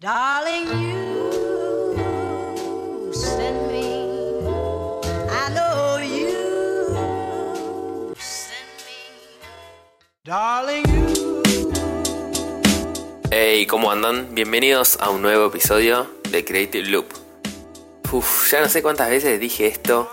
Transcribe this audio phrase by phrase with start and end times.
[0.00, 1.28] Darling, you
[3.12, 4.08] send me.
[6.00, 6.32] You
[8.16, 8.96] send me.
[10.24, 11.42] Darling, you.
[13.30, 14.34] Hey, ¿cómo andan?
[14.34, 17.12] Bienvenidos a un nuevo episodio de Creative Loop.
[18.10, 20.10] Uf, ya no sé cuántas veces dije esto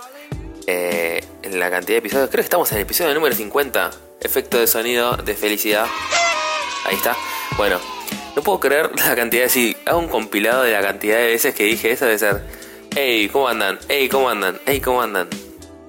[0.67, 2.29] eh, en la cantidad de episodios.
[2.29, 3.91] Creo que estamos en el episodio número 50.
[4.19, 5.87] Efecto de sonido de felicidad.
[6.83, 7.15] Ahí está.
[7.55, 7.79] Bueno,
[8.37, 9.49] no puedo creer la cantidad de...
[9.49, 12.43] Si hago un compilado de la cantidad de veces que dije eso, debe ser...
[12.95, 13.79] Hey, ¿cómo andan?
[13.89, 14.59] Hey, ¿cómo andan?
[14.67, 15.27] Hey, ¿cómo andan?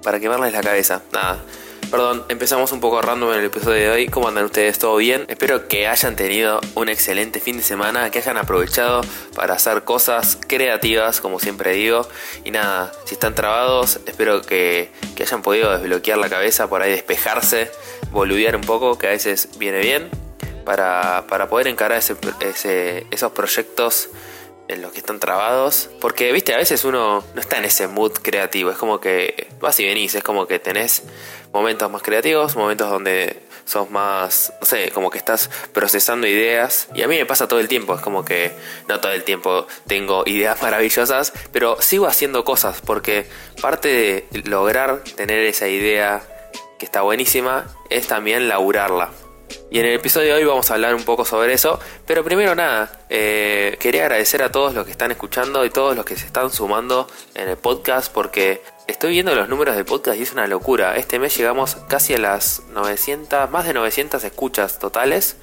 [0.02, 1.02] Para quemarles la cabeza.
[1.12, 1.44] Nada.
[1.90, 4.06] Perdón, empezamos un poco random en el episodio de hoy.
[4.06, 4.78] ¿Cómo andan ustedes?
[4.78, 5.26] ¿Todo bien?
[5.28, 9.02] Espero que hayan tenido un excelente fin de semana, que hayan aprovechado
[9.34, 12.08] para hacer cosas creativas, como siempre digo.
[12.44, 16.92] Y nada, si están trabados, espero que, que hayan podido desbloquear la cabeza, por ahí
[16.92, 17.70] despejarse,
[18.10, 20.08] boludear un poco, que a veces viene bien,
[20.68, 24.10] para, para poder encarar ese, ese- esos proyectos
[24.68, 25.88] en los que están trabados.
[25.98, 28.70] Porque, viste, a veces uno no está en ese mood creativo.
[28.70, 30.14] Es como que vas y venís.
[30.14, 31.04] Es como que tenés
[31.54, 36.88] momentos más creativos, momentos donde sos más, no sé, como que estás procesando ideas.
[36.94, 37.94] Y a mí me pasa todo el tiempo.
[37.94, 38.52] Es como que
[38.88, 42.82] no todo el tiempo tengo ideas maravillosas, pero sigo haciendo cosas.
[42.82, 43.26] Porque
[43.62, 46.20] parte de lograr tener esa idea
[46.78, 49.12] que está buenísima es también laburarla.
[49.70, 51.78] Y en el episodio de hoy vamos a hablar un poco sobre eso.
[52.06, 56.04] Pero primero nada, eh, quería agradecer a todos los que están escuchando y todos los
[56.04, 60.22] que se están sumando en el podcast porque estoy viendo los números del podcast y
[60.22, 60.96] es una locura.
[60.96, 65.36] Este mes llegamos casi a las 900, más de 900 escuchas totales.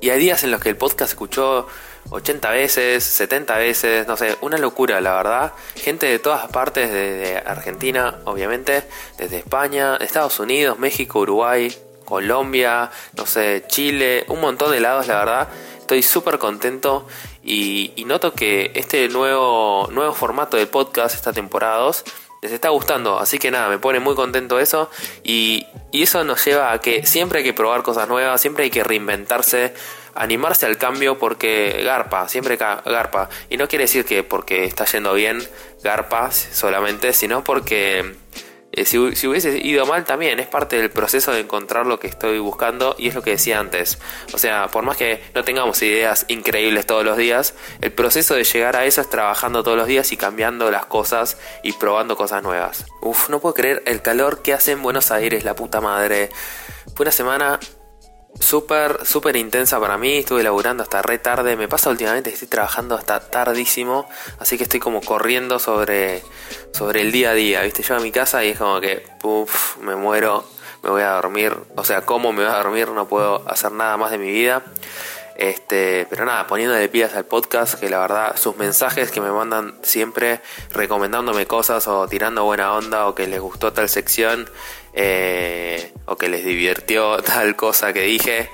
[0.00, 1.66] Y hay días en los que el podcast escuchó
[2.10, 5.52] 80 veces, 70 veces, no sé, una locura, la verdad.
[5.76, 8.84] Gente de todas partes, de, de Argentina, obviamente,
[9.18, 15.18] desde España, Estados Unidos, México, Uruguay, Colombia, no sé, Chile, un montón de lados, la
[15.18, 15.48] verdad.
[15.78, 17.06] Estoy súper contento
[17.42, 22.04] y, noto que este nuevo, nuevo formato del podcast, esta temporada 2,
[22.42, 23.18] les está gustando.
[23.18, 24.90] Así que nada, me pone muy contento eso.
[25.22, 28.70] Y, y eso nos lleva a que siempre hay que probar cosas nuevas, siempre hay
[28.70, 29.74] que reinventarse,
[30.14, 33.28] animarse al cambio porque garpa, siempre garpa.
[33.50, 35.46] Y no quiere decir que porque está yendo bien,
[35.82, 38.21] garpa solamente, sino porque
[38.72, 42.06] eh, si, si hubiese ido mal también, es parte del proceso de encontrar lo que
[42.06, 43.98] estoy buscando y es lo que decía antes.
[44.32, 48.44] O sea, por más que no tengamos ideas increíbles todos los días, el proceso de
[48.44, 52.42] llegar a eso es trabajando todos los días y cambiando las cosas y probando cosas
[52.42, 52.86] nuevas.
[53.02, 56.30] Uf, no puedo creer el calor que hace en Buenos Aires, la puta madre.
[56.94, 57.60] Fue una semana
[58.38, 60.18] súper, súper intensa para mí.
[60.18, 61.56] Estuve laburando hasta re tarde.
[61.56, 64.08] Me pasa últimamente que estoy trabajando hasta tardísimo.
[64.38, 66.22] Así que estoy como corriendo sobre,
[66.72, 67.62] sobre el día a día.
[67.62, 67.82] ¿Viste?
[67.82, 69.06] Yo a mi casa y es como que,
[69.80, 70.44] me muero,
[70.82, 71.56] me voy a dormir.
[71.76, 72.88] O sea, ¿cómo me voy a dormir?
[72.88, 74.62] No puedo hacer nada más de mi vida.
[75.36, 79.78] Este, pero nada, poniéndole pilas al podcast, que la verdad, sus mensajes que me mandan
[79.82, 80.40] siempre
[80.72, 84.48] recomendándome cosas o tirando buena onda o que les gustó tal sección
[84.92, 88.50] eh, o que les divirtió tal cosa que dije,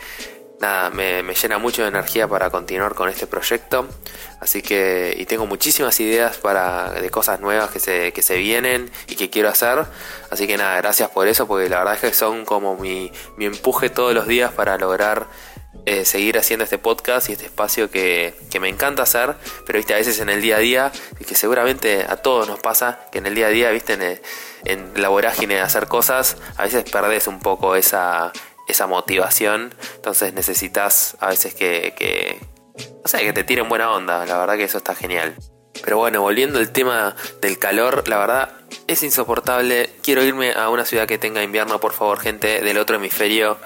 [0.61, 3.88] nada, me, me llena mucho de energía para continuar con este proyecto.
[4.41, 8.91] Así que, y tengo muchísimas ideas para, de cosas nuevas que se, que se vienen
[9.09, 9.84] y que quiero hacer.
[10.31, 13.47] Así que nada, gracias por eso, porque la verdad es que son como mi, mi
[13.47, 15.27] empuje todos los días para lograr
[15.87, 19.34] eh, seguir haciendo este podcast y este espacio que, que me encanta hacer,
[19.67, 22.61] pero viste, a veces en el día a día, y que seguramente a todos nos
[22.61, 24.21] pasa, que en el día a día, viste, en,
[24.65, 28.33] en la vorágine de hacer cosas, a veces perdés un poco esa,
[28.67, 32.39] esa motivación, entonces necesitas a veces que, que,
[33.05, 35.35] sé, que te tiren buena onda, la verdad que eso está genial.
[35.83, 38.53] Pero bueno, volviendo al tema del calor, la verdad
[38.87, 39.91] es insoportable.
[40.03, 43.59] Quiero irme a una ciudad que tenga invierno, por favor, gente del otro hemisferio.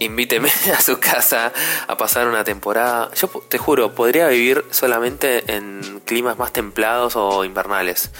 [0.00, 1.52] Invíteme a su casa
[1.86, 3.10] a pasar una temporada.
[3.14, 8.10] Yo te juro, podría vivir solamente en climas más templados o invernales.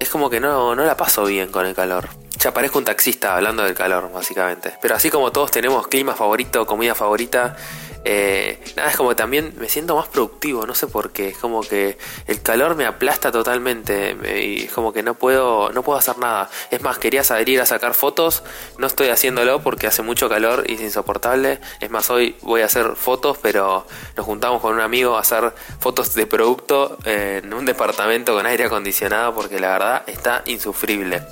[0.00, 2.08] Es como que no, no la paso bien con el calor.
[2.38, 4.76] Ya parezco un taxista hablando del calor, básicamente.
[4.82, 7.56] Pero así como todos tenemos clima favorito, comida favorita,
[8.04, 11.28] eh, nada, es como también me siento más productivo, no sé por qué.
[11.28, 15.70] Es como que el calor me aplasta totalmente me- y es como que no puedo,
[15.72, 16.50] no puedo hacer nada.
[16.70, 18.42] Es más, quería salir a sacar fotos,
[18.78, 21.60] no estoy haciéndolo porque hace mucho calor y es insoportable.
[21.80, 23.86] Es más, hoy voy a hacer fotos, pero
[24.16, 28.64] nos juntamos con un amigo a hacer fotos de producto en un departamento con aire
[28.64, 31.22] acondicionado porque la verdad está insufrible.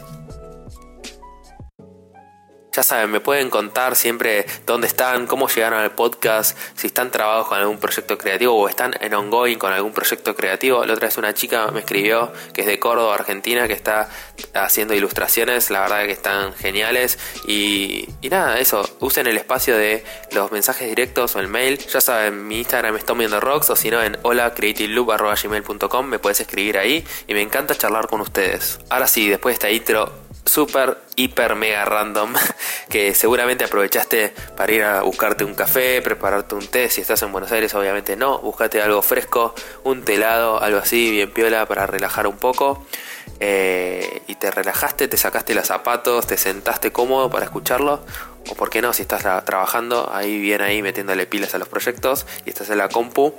[2.72, 7.48] Ya saben, me pueden contar siempre dónde están, cómo llegaron al podcast, si están trabajados
[7.48, 10.84] con algún proyecto creativo o están en ongoing con algún proyecto creativo.
[10.84, 14.08] La otra vez una chica me escribió que es de Córdoba, Argentina, que está
[14.54, 17.18] haciendo ilustraciones, la verdad que están geniales.
[17.46, 21.78] Y, nada, eso, usen el espacio de los mensajes directos o el mail.
[21.78, 23.04] Ya saben, mi Instagram es
[23.40, 28.20] Rocks o si no en holacreativeloop.gmail.com me puedes escribir ahí y me encanta charlar con
[28.20, 28.78] ustedes.
[28.90, 30.19] Ahora sí, después de esta intro
[30.50, 32.34] super, hiper, mega random
[32.88, 36.90] que seguramente aprovechaste para ir a buscarte un café, prepararte un té.
[36.90, 38.40] Si estás en Buenos Aires, obviamente no.
[38.40, 39.54] Búscate algo fresco,
[39.84, 42.84] un telado, algo así, bien piola para relajar un poco.
[43.38, 48.00] Eh, y te relajaste, te sacaste los zapatos, te sentaste cómodo para escucharlo.
[48.50, 52.26] O por qué no, si estás trabajando ahí bien ahí metiéndole pilas a los proyectos
[52.44, 53.34] y estás en la compu.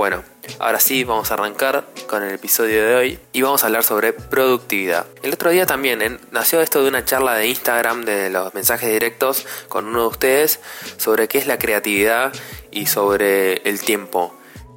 [0.00, 0.24] Bueno,
[0.60, 4.14] ahora sí vamos a arrancar con el episodio de hoy y vamos a hablar sobre
[4.14, 5.04] productividad.
[5.22, 9.44] El otro día también nació esto de una charla de Instagram de los mensajes directos
[9.68, 10.60] con uno de ustedes
[10.96, 12.32] sobre qué es la creatividad
[12.70, 14.34] y sobre el tiempo.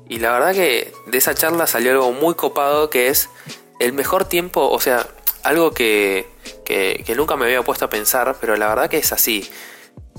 [0.09, 3.29] Y la verdad que de esa charla salió algo muy copado que es
[3.79, 5.07] el mejor tiempo, o sea,
[5.43, 6.27] algo que,
[6.65, 9.49] que, nunca me había puesto a pensar, pero la verdad que es así.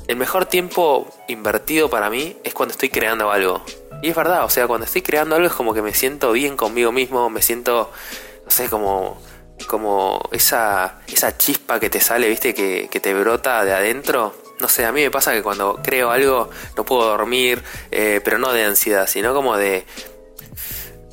[0.08, 3.62] El mejor tiempo invertido para mí es cuando estoy creando algo.
[4.04, 6.58] Y es verdad, o sea, cuando estoy creando algo es como que me siento bien
[6.58, 7.90] conmigo mismo, me siento,
[8.44, 9.18] no sé, como,
[9.66, 14.34] como esa, esa chispa que te sale, viste, que, que te brota de adentro.
[14.60, 18.36] No sé, a mí me pasa que cuando creo algo no puedo dormir, eh, pero
[18.36, 19.86] no de ansiedad, sino como de,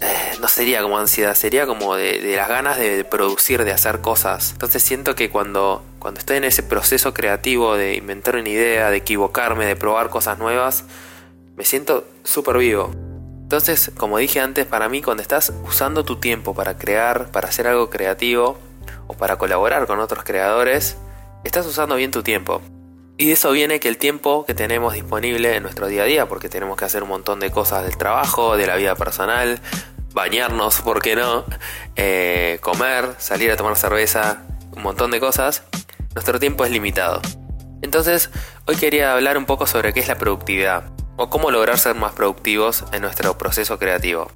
[0.02, 4.52] eh, no sería como ansiedad, sería como de, las ganas de producir, de hacer cosas.
[4.52, 8.98] Entonces siento que cuando, cuando estoy en ese proceso creativo de inventar una idea, de
[8.98, 10.84] equivocarme, de probar cosas nuevas,
[11.62, 12.90] me siento súper vivo.
[13.44, 17.68] Entonces, como dije antes, para mí cuando estás usando tu tiempo para crear, para hacer
[17.68, 18.58] algo creativo
[19.06, 20.98] o para colaborar con otros creadores,
[21.44, 22.63] estás usando bien tu tiempo.
[23.16, 26.28] Y de eso viene que el tiempo que tenemos disponible en nuestro día a día,
[26.28, 29.60] porque tenemos que hacer un montón de cosas del trabajo, de la vida personal,
[30.16, 31.46] bañarnos, ¿por qué no?
[31.96, 34.42] Eh, comer, salir a tomar cerveza,
[34.75, 35.62] un montón de cosas,
[36.16, 37.22] nuestro tiempo es limitado.
[37.84, 38.31] Entonces,
[38.66, 40.86] hoy quería hablar un poco sobre qué es la productividad,
[41.21, 44.31] o cómo lograr ser más productivos en nuestro proceso creativo.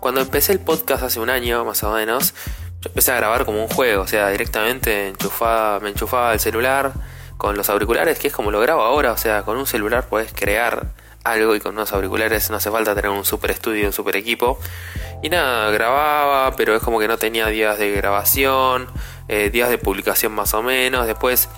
[0.00, 2.32] Cuando empecé el podcast hace un año, más o menos,
[2.80, 6.92] yo empecé a grabar como un juego, o sea, directamente enchufaba, me enchufaba el celular
[7.36, 10.32] con los auriculares, que es como lo grabo ahora, o sea, con un celular puedes
[10.32, 10.86] crear
[11.24, 14.58] algo y con unos auriculares no hace falta tener un super estudio, un super equipo.
[15.22, 18.88] Y nada, grababa, pero es como que no tenía días de grabación,
[19.28, 21.06] eh, días de publicación más o menos.
[21.06, 21.48] Después,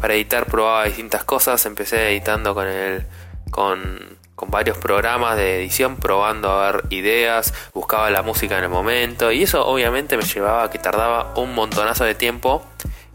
[0.00, 1.64] para editar, probaba distintas cosas.
[1.66, 3.06] Empecé editando con el.
[3.50, 4.18] Con,
[4.48, 9.30] varios programas de edición, probando a ver ideas, buscaba la música en el momento.
[9.32, 12.64] Y eso obviamente me llevaba a que tardaba un montonazo de tiempo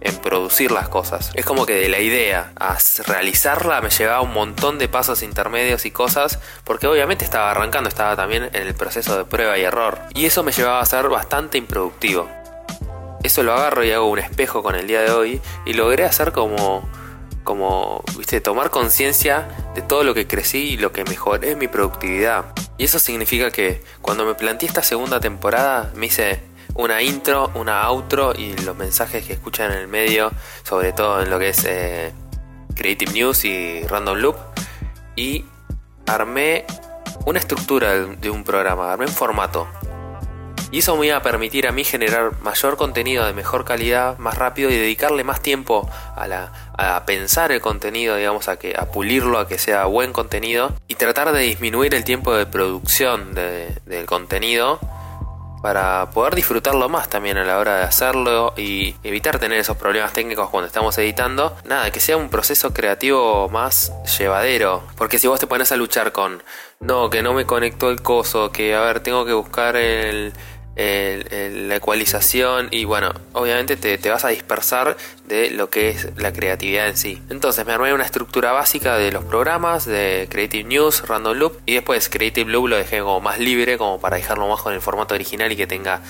[0.01, 1.31] en producir las cosas.
[1.33, 2.77] Es como que de la idea a
[3.07, 8.15] realizarla me llevaba un montón de pasos intermedios y cosas, porque obviamente estaba arrancando, estaba
[8.15, 9.99] también en el proceso de prueba y error.
[10.13, 12.29] Y eso me llevaba a ser bastante improductivo.
[13.23, 16.31] Eso lo agarro y hago un espejo con el día de hoy y logré hacer
[16.31, 16.87] como
[17.45, 22.53] como, viste, tomar conciencia de todo lo que crecí y lo que mejoré mi productividad.
[22.77, 26.41] Y eso significa que cuando me planteé esta segunda temporada me hice
[26.73, 30.31] una intro, una outro y los mensajes que escuchan en el medio,
[30.63, 32.11] sobre todo en lo que es eh,
[32.75, 34.35] Creative News y Random Loop.
[35.15, 35.45] Y
[36.05, 36.65] armé
[37.25, 39.67] una estructura de un programa, armé un formato.
[40.75, 44.37] Y eso me iba a permitir a mí generar mayor contenido de mejor calidad, más
[44.37, 48.91] rápido y dedicarle más tiempo a, la, a pensar el contenido, digamos, a, que, a
[48.91, 54.05] pulirlo, a que sea buen contenido y tratar de disminuir el tiempo de producción del
[54.05, 54.81] contenido
[55.61, 60.13] para poder disfrutarlo más también a la hora de hacerlo y evitar tener esos problemas
[60.13, 61.55] técnicos cuando estamos editando.
[61.63, 64.83] Nada, que sea un proceso creativo más llevadero.
[64.95, 66.43] Porque si vos te pones a luchar con,
[66.81, 70.33] no, que no me conectó el coso, que a ver, tengo que buscar el
[70.75, 76.87] la ecualización y bueno, obviamente te, vas a dispersar de lo que es la creatividad
[76.87, 77.21] en sí.
[77.29, 81.75] Entonces me armé una estructura básica de los programas de Creative News, Random Loop y
[81.75, 85.15] después Creative Loop lo dejé como más libre como para dejarlo más con el formato
[85.15, 86.01] original y que tenga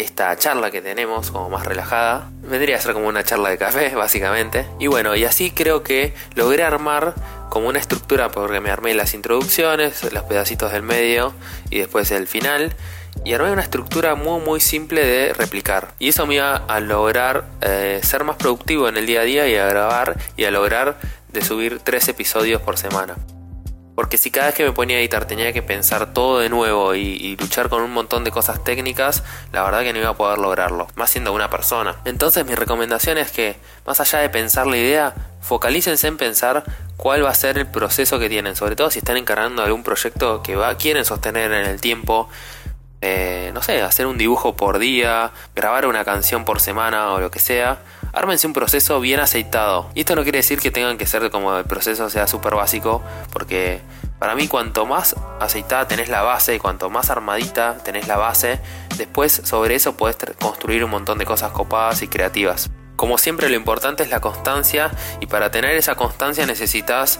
[0.00, 2.30] esta charla que tenemos como más relajada.
[2.42, 4.66] Vendría a ser como una charla de café básicamente.
[4.78, 7.14] Y bueno, y así creo que logré armar
[7.50, 11.34] como una estructura porque me armé las introducciones, los pedacitos del medio
[11.68, 12.74] y después el final
[13.24, 15.92] y armé una estructura muy muy simple de replicar.
[15.98, 19.48] Y eso me iba a lograr eh, ser más productivo en el día a día
[19.48, 20.98] y a grabar y a lograr
[21.32, 23.16] de subir tres episodios por semana.
[24.00, 26.94] Porque si cada vez que me ponía a editar tenía que pensar todo de nuevo
[26.94, 30.38] y, luchar con un montón de cosas técnicas, la verdad que no iba a poder
[30.38, 31.96] lograrlo, más siendo una persona.
[32.06, 36.64] Entonces mi recomendación es que, más allá de pensar la idea, focalícense en pensar
[36.96, 40.42] cuál va a ser el proceso que tienen, sobre todo si están encargando algún proyecto
[40.42, 42.30] que va, quieren sostener en el tiempo.
[43.02, 47.30] Eh, no sé, hacer un dibujo por día, grabar una canción por semana o lo
[47.30, 47.78] que sea.
[48.12, 49.90] Ármense un proceso bien aceitado.
[49.94, 53.02] Y esto no quiere decir que tengan que ser como el proceso sea súper básico,
[53.32, 53.80] porque
[54.18, 58.60] para mí cuanto más aceitada tenés la base y cuanto más armadita tenés la base,
[58.98, 62.70] después sobre eso podés construir un montón de cosas copadas y creativas.
[62.96, 64.90] Como siempre lo importante es la constancia
[65.20, 67.18] y para tener esa constancia necesitas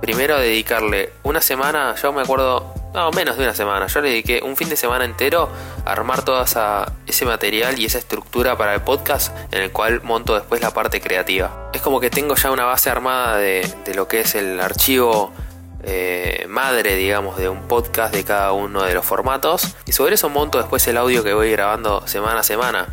[0.00, 4.42] primero dedicarle una semana, yo me acuerdo, no, menos de una semana, yo le dediqué
[4.42, 5.48] un fin de semana entero
[5.84, 6.44] a armar todo
[7.06, 11.00] ese material y esa estructura para el podcast en el cual monto después la parte
[11.00, 11.70] creativa.
[11.72, 15.32] Es como que tengo ya una base armada de, lo que es el archivo
[15.84, 19.74] eh, madre, digamos, de un podcast de cada uno de los formatos.
[19.86, 22.88] Y sobre eso monto después el audio que voy grabando semana a semana.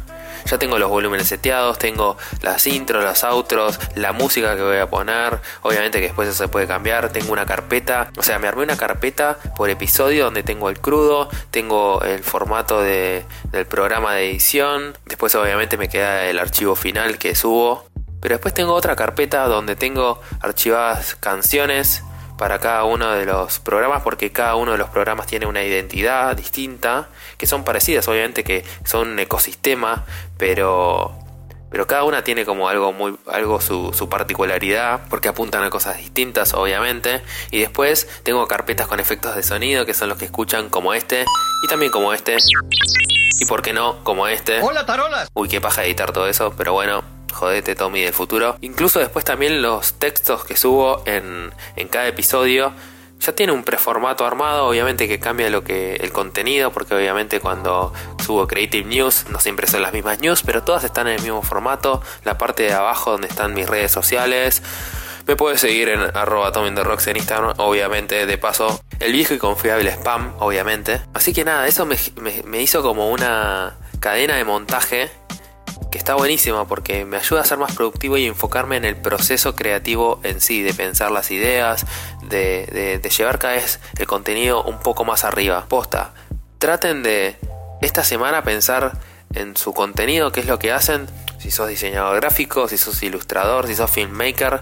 [0.46, 4.90] Ya tengo los volúmenes seteados, tengo las intros, los outros, la música que voy a
[4.90, 5.40] poner.
[5.62, 7.10] Obviamente que después eso se puede cambiar.
[7.10, 11.30] Tengo una carpeta, o sea, me armé una carpeta por episodio donde tengo el crudo,
[11.52, 14.98] tengo el formato de, del programa de edición.
[15.06, 17.86] Después, obviamente, me queda el archivo final que subo.
[18.22, 22.04] Pero después tengo otra carpeta donde tengo archivadas canciones,
[22.40, 26.36] para cada uno de los programas porque cada uno de los programas tiene una identidad
[26.38, 30.06] distinta que son parecidas obviamente que son un ecosistema
[30.38, 31.14] pero
[31.70, 35.98] pero cada una tiene como algo muy algo su, su, particularidad porque apuntan a cosas
[35.98, 37.22] distintas obviamente.
[37.52, 41.26] Y después tengo carpetas con efectos de sonido que son los que escuchan como este
[41.64, 42.38] y también como este
[43.40, 44.62] y por qué no como este.
[44.64, 48.58] Hola tarolas uy qué paja editar todo eso pero bueno jodete Tommy del futuro.
[48.62, 52.74] Incluso después también los textos que subo en, en cada episodio
[53.20, 57.94] ya tiene un preformato armado, obviamente que cambia lo que el contenido, porque obviamente cuando
[58.24, 61.42] subo Creative News no siempre son las mismas news, pero todas están en el mismo
[61.42, 62.02] formato.
[62.24, 64.64] La parte de abajo donde están mis redes sociales.
[65.28, 69.92] Me puedes seguir en arroba Rocks en Instagram, obviamente, de paso, el viejo y confiable
[69.92, 71.02] spam, obviamente.
[71.14, 71.98] Así que nada, eso me,
[72.46, 75.12] me hizo como una cadena de montaje
[75.92, 79.56] que está buenísima porque me ayuda a ser más productivo y enfocarme en el proceso
[79.56, 81.86] creativo en sí, de pensar las ideas,
[82.22, 85.66] de, llevar cada vez el contenido un poco más arriba.
[85.68, 86.14] Posta,
[86.60, 87.38] traten de
[87.82, 89.00] esta semana pensar
[89.34, 91.08] en su contenido, qué es lo que hacen,
[91.40, 94.62] si sos diseñador gráfico, si sos ilustrador, si sos filmmaker,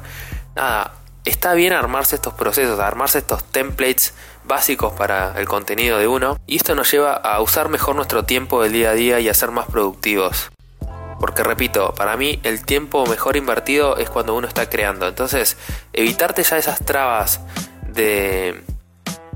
[0.56, 0.94] nada,
[1.26, 4.14] está bien armarse estos procesos, armarse estos templates
[4.46, 8.64] básicos para el contenido de uno y esto nos lleva a usar mejor nuestro tiempo
[8.64, 10.50] del día a día y a ser más productivos.
[11.20, 15.08] Porque repito, para mí el tiempo mejor invertido es cuando uno está creando.
[15.08, 15.58] Entonces,
[15.94, 17.42] evitarte ya esas trabas
[17.88, 18.64] de,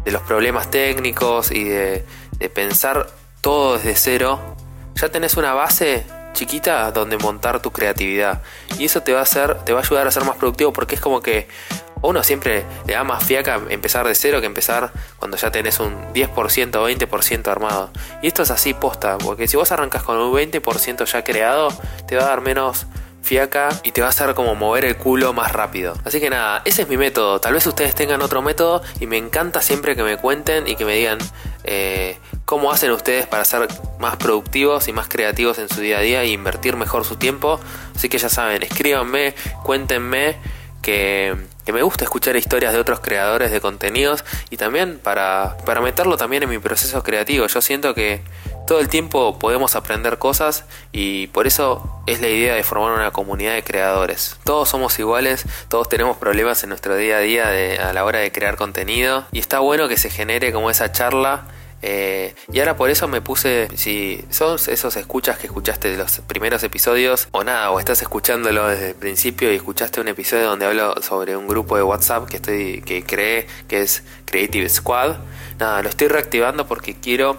[0.05, 2.05] de los problemas técnicos y de,
[2.37, 3.07] de pensar
[3.41, 4.39] todo desde cero,
[4.95, 8.41] ya tenés una base chiquita donde montar tu creatividad.
[8.77, 10.95] Y eso te va a hacer, te va a ayudar a ser más productivo porque
[10.95, 11.47] es como que
[12.01, 15.95] uno siempre le da más fiaca empezar de cero que empezar cuando ya tenés un
[16.13, 17.91] 10% o 20% armado.
[18.21, 21.69] Y esto es así posta, porque si vos arrancas con un 20% ya creado,
[22.07, 22.87] te va a dar menos
[23.21, 25.93] fiaca y te va a hacer como mover el culo más rápido.
[26.03, 27.39] Así que nada, ese es mi método.
[27.39, 30.85] Tal vez ustedes tengan otro método y me encanta siempre que me cuenten y que
[30.85, 31.19] me digan
[31.63, 32.17] eh,
[32.51, 36.23] cómo hacen ustedes para ser más productivos y más creativos en su día a día
[36.23, 37.61] e invertir mejor su tiempo.
[37.95, 40.35] Así que ya saben, escríbanme, cuéntenme
[40.81, 41.33] que,
[41.71, 46.43] me gusta escuchar historias de otros creadores de contenidos y también para, para meterlo también
[46.43, 47.47] en mi proceso creativo.
[47.47, 48.19] Yo siento que
[48.67, 53.11] todo el tiempo podemos aprender cosas y por eso es la idea de formar una
[53.11, 54.35] comunidad de creadores.
[54.43, 57.47] Todos somos iguales, todos tenemos problemas en nuestro día a día
[57.87, 61.45] a la hora de crear contenido y está bueno que se genere como esa charla
[61.81, 66.19] eh, y ahora por eso me puse, si sos esos escuchas que escuchaste de los
[66.21, 70.65] primeros episodios o nada, o estás escuchándolo desde el principio y escuchaste un episodio donde
[70.65, 75.17] hablo sobre un grupo de WhatsApp que estoy que creé, que es Creative Squad,
[75.59, 77.37] nada, lo estoy reactivando porque quiero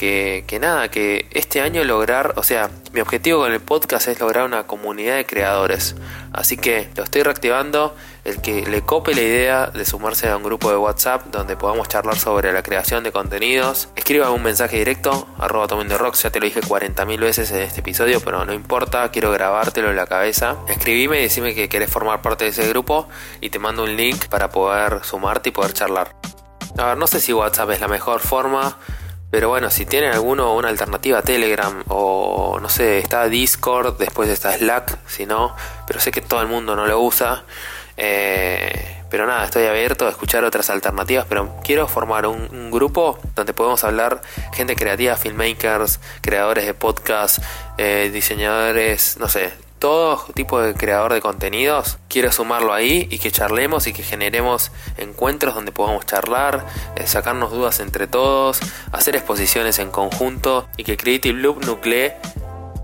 [0.00, 4.18] que, que nada, que este año lograr, o sea, mi objetivo con el podcast es
[4.18, 5.94] lograr una comunidad de creadores.
[6.32, 7.94] Así que lo estoy reactivando.
[8.24, 11.88] El que le cope la idea de sumarse a un grupo de WhatsApp donde podamos
[11.88, 16.46] charlar sobre la creación de contenidos, escriba un mensaje directo, arroba de ya te lo
[16.46, 20.56] dije 40.000 veces en este episodio, pero no importa, quiero grabártelo en la cabeza.
[20.68, 23.08] Escribime y decime que querés formar parte de ese grupo
[23.40, 26.14] y te mando un link para poder sumarte y poder charlar.
[26.76, 28.78] A ver, no sé si WhatsApp es la mejor forma,
[29.30, 34.56] pero bueno, si tienen alguno una alternativa Telegram o no sé, está Discord, después está
[34.56, 35.54] Slack, si no,
[35.86, 37.44] pero sé que todo el mundo no lo usa.
[37.96, 43.52] Eh, pero nada, estoy abierto a escuchar otras alternativas, pero quiero formar un, grupo donde
[43.52, 47.38] podemos hablar gente creativa, filmmakers, creadores de podcast,
[47.78, 53.32] eh, diseñadores, no sé, todo tipo de creador de contenidos, quiero sumarlo ahí y que
[53.32, 56.66] charlemos y que generemos encuentros donde podamos charlar,
[56.96, 58.60] eh, sacarnos dudas entre todos,
[58.92, 62.12] hacer exposiciones en conjunto y que Creative Loop nuclee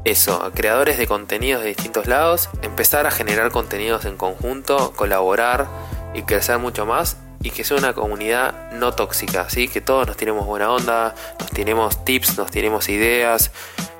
[0.06, 5.66] eso, creadores de contenidos de distintos lados, empezar a generar contenidos en conjunto, colaborar
[6.14, 9.66] y crecer mucho más y que sea una comunidad no tóxica, ¿sí?
[9.68, 13.50] que todos nos tenemos buena onda, nos tenemos tips, nos tenemos ideas,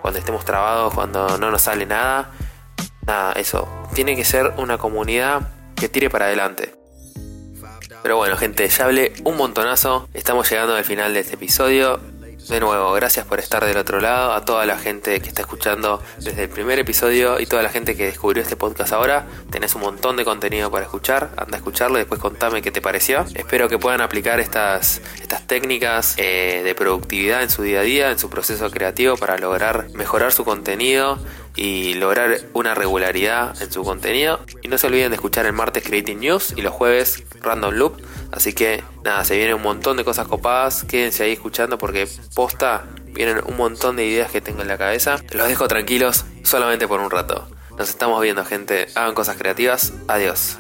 [0.01, 2.31] cuando estemos trabados, cuando no nos sale nada.
[3.05, 6.75] Nada, eso, tiene que ser una comunidad que tire para adelante.
[8.05, 10.09] Pero bueno, gente, ya hablé un montonazo.
[10.15, 12.01] Estamos llegando al final de este episodio.
[12.49, 16.01] De nuevo, gracias por estar del otro lado, a toda la gente que está escuchando
[16.19, 19.27] desde el primer episodio y toda la gente que descubrió este podcast ahora.
[19.51, 22.81] Tenés un montón de contenido para escuchar, anda a escucharlo y después contame qué te
[22.81, 23.25] pareció.
[23.35, 28.11] Espero que puedan aplicar estas, estas técnicas eh, de productividad en su día a día,
[28.13, 31.19] en su proceso creativo para lograr mejorar su contenido
[31.57, 34.39] y lograr una regularidad en su contenido.
[34.63, 38.01] Y no se olviden de escuchar el martes Creating News y los jueves Random Loop.
[38.33, 40.85] Así que nada, se vienen un montón de cosas copadas.
[40.85, 45.17] Quédense ahí escuchando porque posta vienen un montón de ideas que tengo en la cabeza.
[45.33, 47.49] Los dejo tranquilos solamente por un rato.
[47.79, 48.87] Nos estamos viendo, gente.
[48.95, 49.93] Hagan cosas creativas.
[50.09, 50.57] Adiós.